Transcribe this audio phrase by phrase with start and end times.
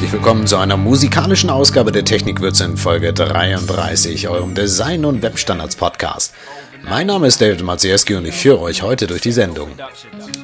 [0.00, 6.32] herzlich willkommen zu einer musikalischen Ausgabe der Technikwürze in Folge 33, eurem Design- und Webstandards-Podcast.
[6.82, 9.70] Mein Name ist David Mazieski und ich führe euch heute durch die Sendung.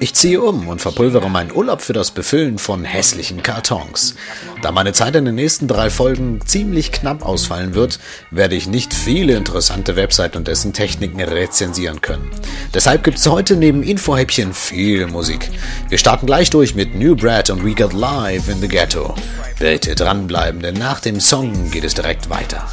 [0.00, 4.14] Ich ziehe um und verpulvere meinen Urlaub für das Befüllen von hässlichen Kartons.
[4.62, 7.98] Da meine Zeit in den nächsten drei Folgen ziemlich knapp ausfallen wird,
[8.30, 12.30] werde ich nicht viele interessante Webseiten und dessen Techniken rezensieren können.
[12.74, 15.50] Deshalb gibt es heute neben Infohäppchen viel Musik.
[15.88, 19.14] Wir starten gleich durch mit New Brad und We Got Live in the Ghetto.
[19.58, 22.68] Bitte dranbleiben, denn nach dem Song geht es direkt weiter.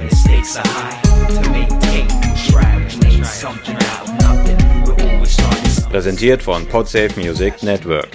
[0.00, 1.00] when the stakes are high.
[1.42, 2.08] To make cake,
[2.88, 4.58] to make something out of nothing.
[4.84, 5.36] we always
[5.90, 8.08] Präsentiert von Podsafe Music Network.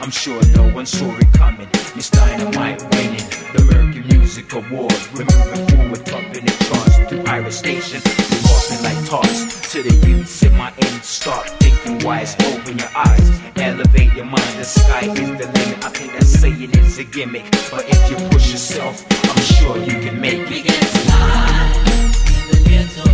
[0.00, 1.68] I'm sure no one saw it coming.
[1.96, 4.94] Miss Dynamite winning the Mercury Music Award.
[5.14, 5.24] We're
[5.70, 6.04] forward,
[6.44, 8.00] the charts to Pirate Station.
[8.04, 11.04] We're walking like to the youths in my end.
[11.04, 14.52] Start thinking wise, open your eyes, elevate your mind.
[14.58, 15.84] The sky is the limit.
[15.84, 19.96] I think that saying is a gimmick, but if you push yourself, I'm sure you
[20.04, 20.48] can make it.
[20.48, 23.10] We get slide in the ghetto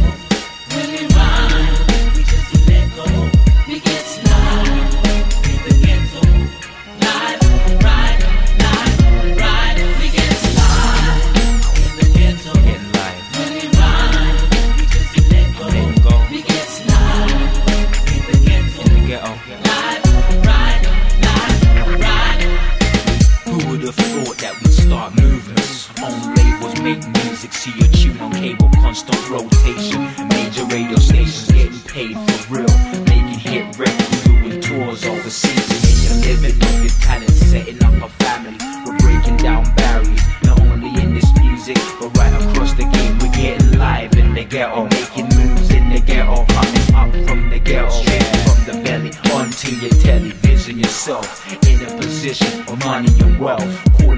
[0.75, 1.32] when we ride.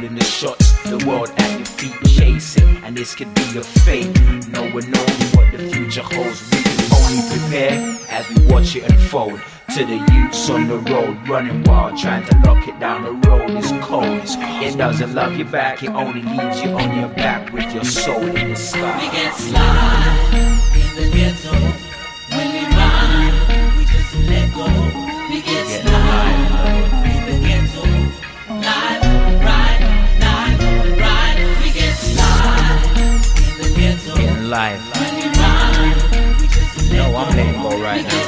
[0.04, 2.76] Calling the shots, the world at your feet, chasing.
[2.84, 4.08] And this could be your fate.
[4.48, 6.50] No one knows what the future holds.
[6.50, 9.40] We can only prepare as we watch it unfold.
[9.74, 13.02] To the youths on the road, running wild, trying to lock it down.
[13.02, 14.22] The road is cold.
[14.62, 18.22] It doesn't love you back, it only leaves you on your back with your soul
[18.22, 19.00] in the sky.
[19.00, 21.54] We get slide in the ghetto
[22.30, 23.74] when we ride.
[23.78, 24.66] We just let go.
[25.30, 27.03] We get slide
[34.54, 34.60] No,
[37.16, 38.24] I'm letting go right now.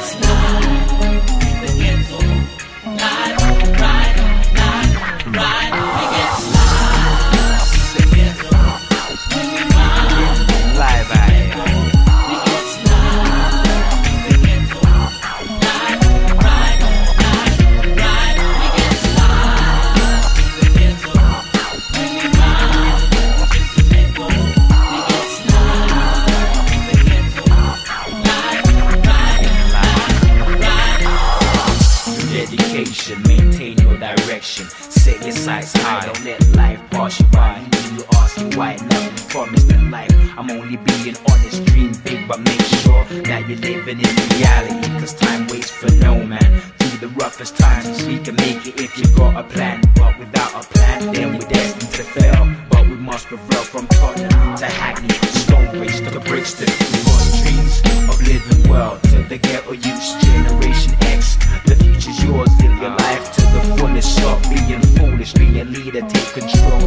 [32.97, 34.65] Dedication, maintain your direction.
[34.67, 37.59] Set your sights high, don't let life pass you by.
[37.95, 40.11] You ask you why, nothing promised in life.
[40.37, 44.99] I'm only being honest, dream big, but make sure that you're living in reality.
[44.99, 46.61] Cause time waits for no man.
[46.79, 49.81] Through the roughest times, we can make it if you got a plan.
[49.95, 52.47] But without a plan, then we're destined to fail.
[52.69, 56.69] But we must prevail from Tottenham to Hackney, Stonebridge to Brixton.
[56.91, 61.37] We got dreams of living well to the ghetto youth generation X.
[61.65, 61.86] The
[62.27, 64.15] yours, live your life to the fullest.
[64.15, 66.86] Stop being foolish, be a leader, take control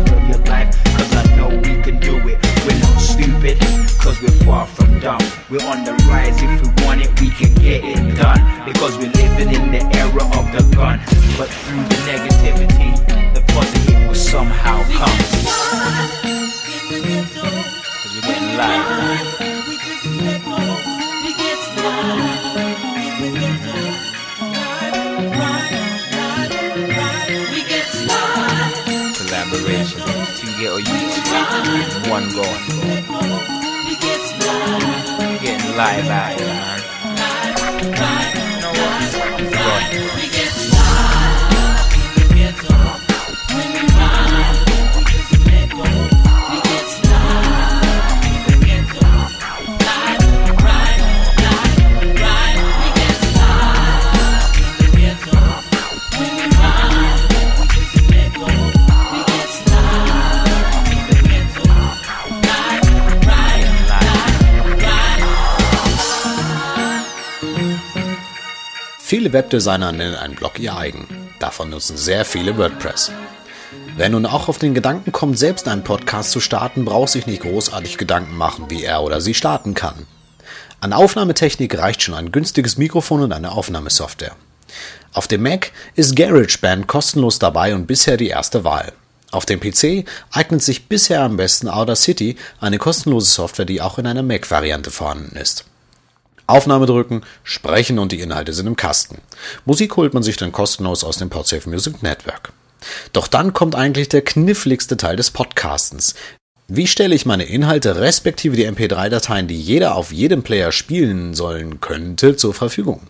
[35.80, 36.36] bye, bye.
[36.36, 36.80] bye.
[39.54, 40.39] bye.
[69.32, 71.06] Webdesigner nennen einen Blog ihr eigen.
[71.38, 73.12] Davon nutzen sehr viele WordPress.
[73.96, 77.42] Wer nun auch auf den Gedanken kommt, selbst einen Podcast zu starten, braucht sich nicht
[77.42, 80.06] großartig Gedanken machen, wie er oder sie starten kann.
[80.80, 84.36] An Aufnahmetechnik reicht schon ein günstiges Mikrofon und eine Aufnahmesoftware.
[85.12, 88.92] Auf dem Mac ist GarageBand kostenlos dabei und bisher die erste Wahl.
[89.30, 94.06] Auf dem PC eignet sich bisher am besten Audacity, eine kostenlose Software, die auch in
[94.06, 95.66] einer Mac-Variante vorhanden ist.
[96.50, 99.18] Aufnahme drücken, sprechen und die Inhalte sind im Kasten.
[99.64, 102.52] Musik holt man sich dann kostenlos aus dem Podsafe Music Network.
[103.12, 106.14] Doch dann kommt eigentlich der kniffligste Teil des Podcastens.
[106.68, 111.80] Wie stelle ich meine Inhalte respektive die MP3-Dateien, die jeder auf jedem Player spielen sollen
[111.80, 113.02] könnte, zur Verfügung?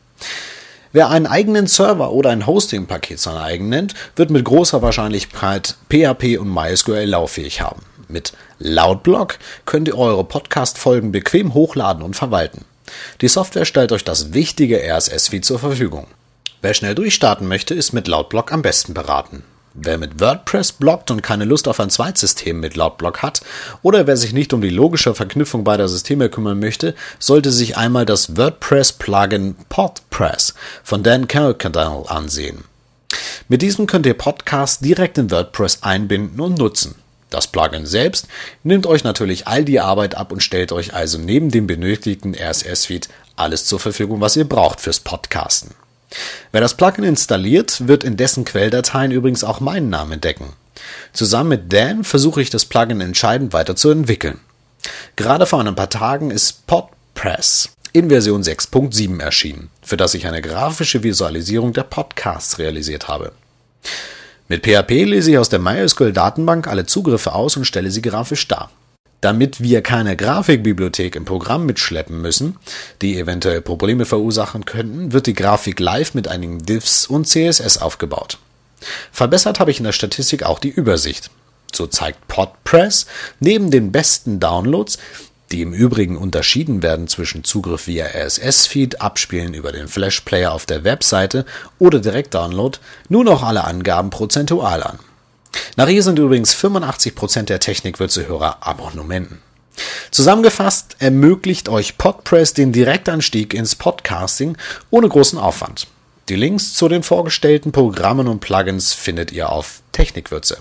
[0.92, 6.38] Wer einen eigenen Server oder ein Hosting-Paket sein eigen nennt, wird mit großer Wahrscheinlichkeit PHP
[6.38, 7.82] und MySQL lauffähig haben.
[8.08, 12.64] Mit Loudblock könnt ihr eure Podcast-Folgen bequem hochladen und verwalten.
[13.20, 16.06] Die Software stellt euch das wichtige RSS-Feed zur Verfügung.
[16.62, 19.44] Wer schnell durchstarten möchte, ist mit Loudblock am besten beraten.
[19.72, 23.40] Wer mit WordPress bloggt und keine Lust auf ein Zweitsystem mit Loudblock hat,
[23.82, 28.04] oder wer sich nicht um die logische Verknüpfung beider Systeme kümmern möchte, sollte sich einmal
[28.04, 31.56] das WordPress-Plugin Podpress von Dan Carroll
[32.08, 32.64] ansehen.
[33.48, 36.96] Mit diesem könnt ihr Podcasts direkt in WordPress einbinden und nutzen.
[37.30, 38.26] Das Plugin selbst
[38.64, 43.08] nimmt euch natürlich all die Arbeit ab und stellt euch also neben dem benötigten RSS-Feed
[43.36, 45.74] alles zur Verfügung, was ihr braucht fürs Podcasten.
[46.50, 50.54] Wer das Plugin installiert, wird in dessen Quelldateien übrigens auch meinen Namen entdecken.
[51.12, 54.40] Zusammen mit Dan versuche ich das Plugin entscheidend weiterzuentwickeln.
[55.14, 60.42] Gerade vor ein paar Tagen ist PodPress in Version 6.7 erschienen, für das ich eine
[60.42, 63.32] grafische Visualisierung der Podcasts realisiert habe.
[64.50, 68.68] Mit PHP lese ich aus der MySQL-Datenbank alle Zugriffe aus und stelle sie grafisch dar.
[69.20, 72.56] Damit wir keine Grafikbibliothek im Programm mitschleppen müssen,
[73.00, 78.38] die eventuell Probleme verursachen könnten, wird die Grafik live mit einigen Diffs und CSS aufgebaut.
[79.12, 81.30] Verbessert habe ich in der Statistik auch die Übersicht.
[81.72, 83.06] So zeigt Podpress
[83.38, 84.98] neben den besten Downloads,
[85.52, 90.84] die im Übrigen unterschieden werden zwischen Zugriff via RSS-Feed, Abspielen über den Flash-Player auf der
[90.84, 91.44] Webseite
[91.78, 94.98] oder Direktdownload, nur noch alle Angaben prozentual an.
[95.76, 99.38] Nach ihr sind übrigens 85% der Technikwürze-Hörer Abonnementen.
[100.10, 104.56] Zusammengefasst ermöglicht euch Podpress den Direktanstieg ins Podcasting
[104.90, 105.86] ohne großen Aufwand.
[106.28, 110.58] Die Links zu den vorgestellten Programmen und Plugins findet ihr auf Technikwürze.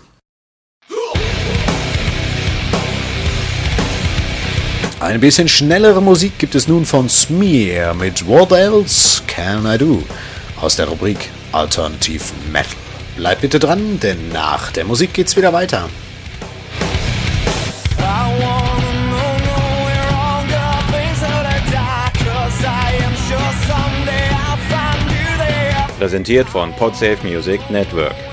[4.99, 10.03] Ein bisschen schnellere Musik gibt es nun von Smear mit What Else Can I Do
[10.59, 12.75] aus der Rubrik Alternative Metal.
[13.15, 15.87] Bleibt bitte dran, denn nach der Musik geht's wieder weiter.
[17.97, 18.01] I
[18.41, 19.85] wanna know, know
[27.93, 28.28] where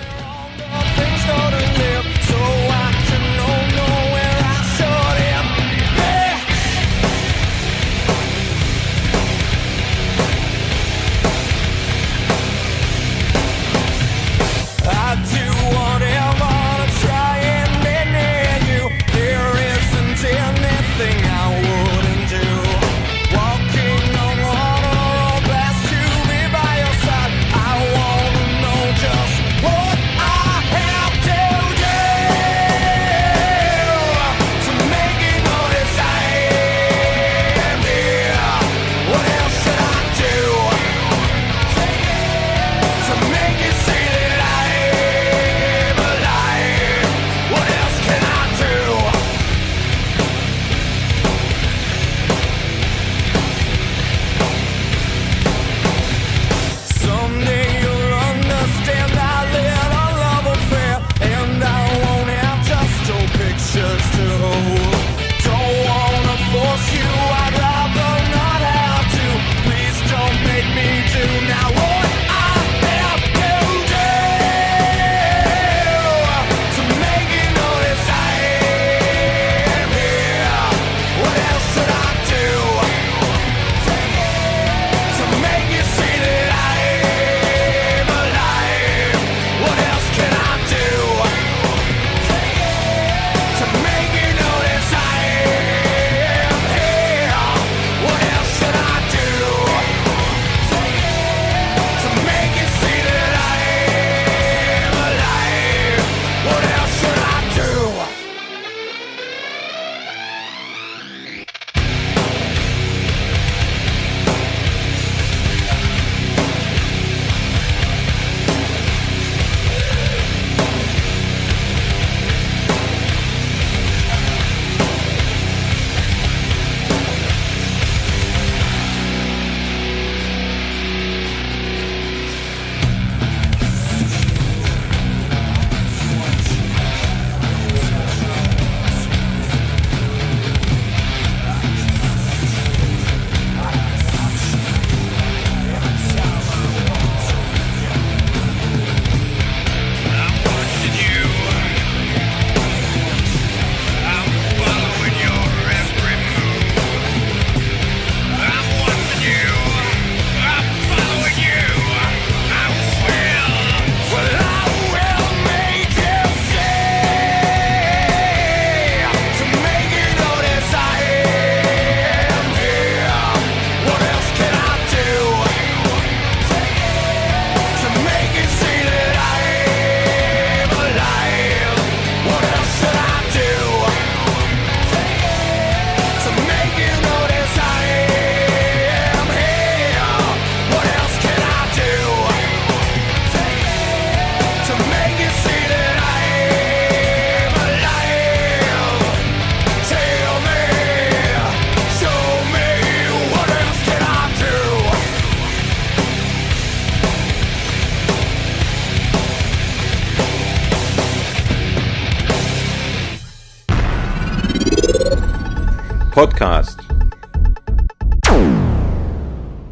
[216.16, 216.78] Podcast.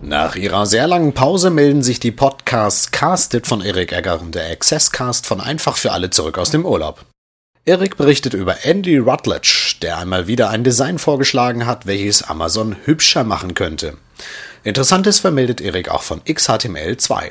[0.02, 4.50] Nach ihrer sehr langen Pause melden sich die Podcasts Casted von Erik Egger und der
[4.50, 7.06] Accesscast von Einfach für alle zurück aus dem Urlaub.
[7.64, 13.24] Erik berichtet über Andy Rutledge, der einmal wieder ein Design vorgeschlagen hat, welches Amazon hübscher
[13.24, 13.96] machen könnte.
[14.64, 17.30] Interessantes vermeldet Erik auch von XHTML2.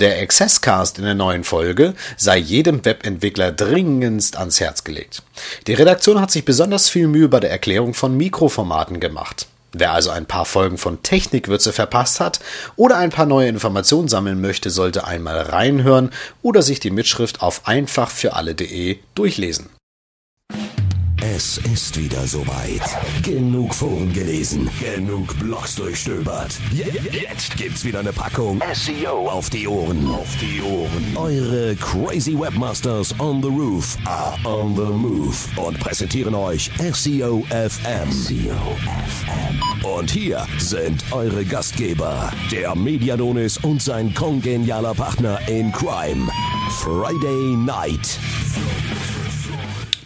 [0.00, 5.24] Der Accesscast in der neuen Folge sei jedem Webentwickler dringendst ans Herz gelegt.
[5.66, 9.48] Die Redaktion hat sich besonders viel Mühe bei der Erklärung von Mikroformaten gemacht.
[9.72, 12.38] Wer also ein paar Folgen von Technikwürze verpasst hat
[12.76, 16.10] oder ein paar neue Informationen sammeln möchte, sollte einmal reinhören
[16.42, 19.68] oder sich die Mitschrift auf einfachfüralle.de durchlesen.
[21.20, 22.80] Es ist wieder soweit.
[23.22, 26.58] Genug Foren gelesen, genug Blogs durchstöbert.
[26.72, 26.84] Je-
[27.18, 30.06] Jetzt gibt's wieder eine Packung SEO auf die Ohren.
[30.08, 31.16] Auf die Ohren.
[31.16, 38.12] Eure Crazy Webmasters on the Roof are on the move und präsentieren euch SEO FM.
[38.12, 38.76] SEO
[39.08, 39.84] FM.
[39.84, 46.28] Und hier sind eure Gastgeber, der Mediadonis und sein kongenialer Partner in Crime,
[46.70, 48.18] Friday Night.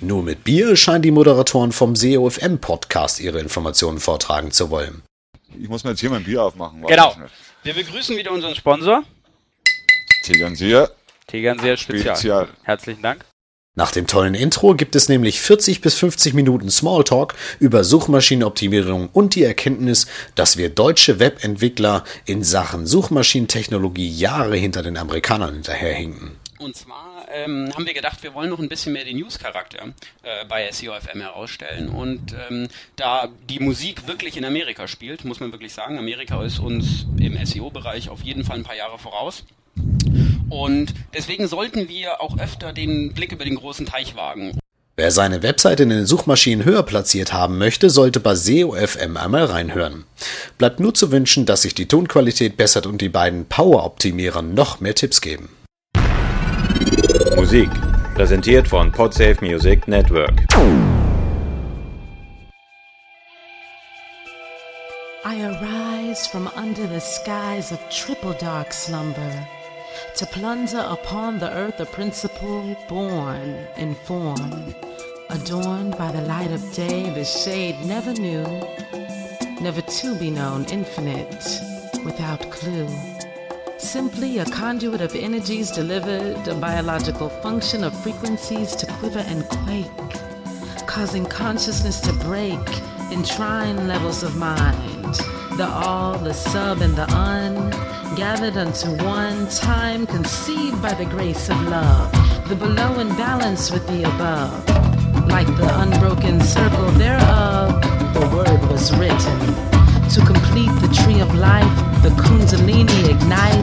[0.05, 5.03] Nur mit Bier scheinen die Moderatoren vom SEOFM Podcast ihre Informationen vortragen zu wollen.
[5.57, 6.83] Ich muss mir jetzt hier mein Bier aufmachen.
[6.83, 7.15] Genau.
[7.63, 9.05] Wir begrüßen wieder unseren Sponsor,
[10.25, 10.91] Tegernseer.
[11.29, 12.17] Tegernseer Spezial.
[12.17, 12.49] Spezial.
[12.65, 13.25] Herzlichen Dank.
[13.77, 19.37] Nach dem tollen Intro gibt es nämlich 40 bis 50 Minuten Smalltalk über Suchmaschinenoptimierung und
[19.37, 26.42] die Erkenntnis, dass wir deutsche Webentwickler in Sachen Suchmaschinentechnologie Jahre hinter den Amerikanern hinterherhinken.
[26.63, 29.89] Und zwar ähm, haben wir gedacht, wir wollen noch ein bisschen mehr den News-Charakter
[30.23, 31.89] äh, bei SEO-FM herausstellen.
[31.89, 36.61] Und ähm, da die Musik wirklich in Amerika spielt, muss man wirklich sagen, Amerika ist
[36.61, 39.45] uns im SEO-Bereich auf jeden Fall ein paar Jahre voraus.
[40.51, 44.59] Und deswegen sollten wir auch öfter den Blick über den großen Teich wagen.
[44.95, 50.05] Wer seine Webseite in den Suchmaschinen höher platziert haben möchte, sollte bei SEO-FM einmal reinhören.
[50.59, 54.95] Bleibt nur zu wünschen, dass sich die Tonqualität bessert und die beiden Power-Optimierer noch mehr
[54.95, 55.49] Tipps geben.
[57.43, 57.71] Musik.
[58.15, 60.45] Präsentiert von Podsafe Music Network.
[65.25, 69.45] I arise from under the skies of triple dark slumber
[70.15, 74.73] to plunder upon the earth a principle born in form,
[75.31, 78.47] adorned by the light of day the shade never knew,
[79.61, 81.45] never to be known, infinite,
[82.05, 82.87] without clue.
[83.83, 90.23] Simply a conduit of energies delivered, a biological function of frequencies to quiver and quake
[90.93, 92.61] causing consciousness to break,
[93.11, 95.15] enshrine levels of mind.
[95.57, 97.71] The all, the sub, and the un,
[98.15, 102.13] gathered unto one time, conceived by the grace of love,
[102.47, 104.69] the below in balance with the above.
[105.29, 107.81] Like the unbroken circle thereof,
[108.13, 109.41] the word was written.
[110.11, 113.62] To complete the tree of life, the Kundalini ignites,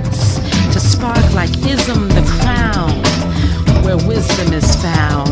[0.74, 2.92] to spark like ism the crown
[3.84, 5.30] where wisdom is found.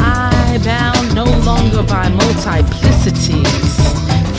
[0.00, 3.72] I bound no longer by multiplicities,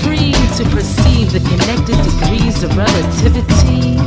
[0.04, 3.98] free to perceive the connected degrees of relativity.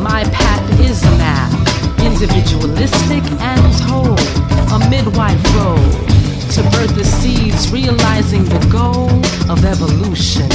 [0.00, 1.52] My path is a map,
[2.00, 4.18] individualistic and whole,
[4.74, 6.12] a midwife role
[6.52, 9.08] to birth the seeds, realizing the goal
[9.50, 10.48] of evolution.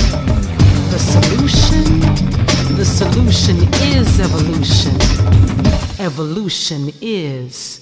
[0.92, 3.58] The solution, the solution
[3.96, 4.96] is evolution.
[6.00, 7.82] Evolution is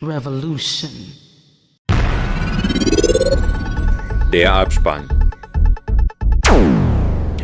[0.00, 0.90] revolution.
[4.32, 5.08] Der Abspann.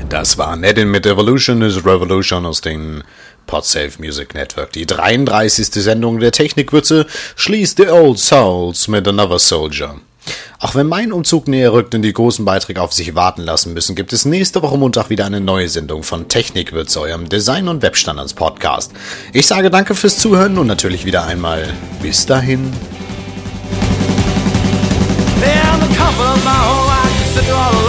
[0.08, 3.02] Das war Nedin mit Evolution is Revolution aus dem
[3.46, 4.72] Podsafe Music Network.
[4.72, 5.66] Die 33.
[5.82, 10.00] Sendung der Technikwürze schließt The Old Souls mit Another Soldier.
[10.58, 13.94] Auch wenn mein Umzug näher rückt und die großen Beiträge auf sich warten lassen müssen,
[13.94, 18.32] gibt es nächste Woche Montag wieder eine neue Sendung von Technikwürze, eurem Design- und Webstandards
[18.32, 18.92] Podcast.
[19.34, 21.68] Ich sage danke fürs Zuhören und natürlich wieder einmal
[22.00, 22.72] bis dahin.
[27.38, 27.85] In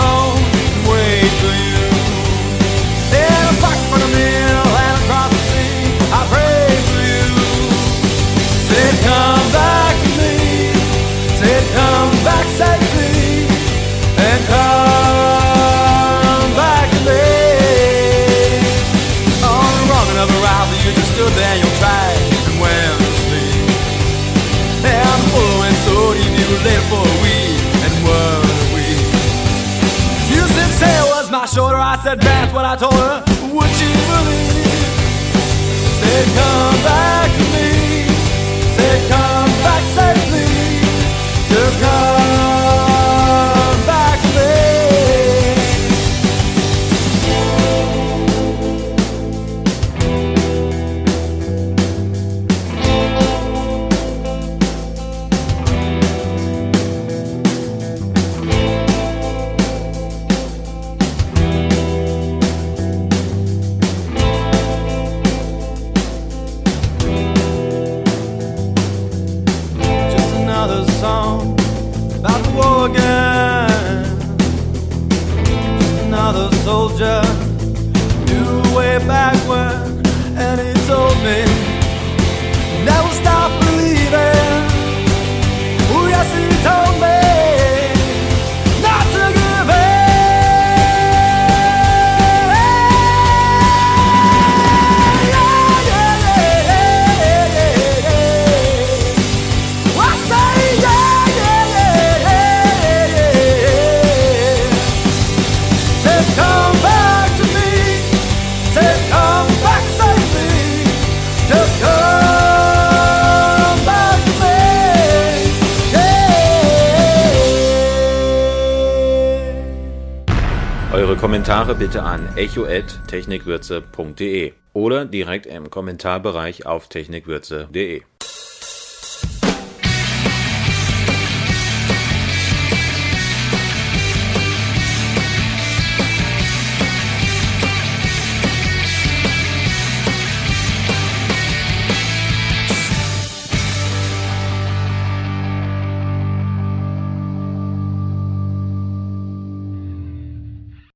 [121.17, 128.03] Kommentare bitte an echo@technikwürze.de oder direkt im Kommentarbereich auf technikwürze.de.